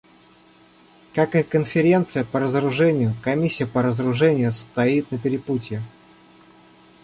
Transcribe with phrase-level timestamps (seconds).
[1.13, 5.83] Как и Конференция по разоружению, Комиссия по разоружению стоит на перепутье.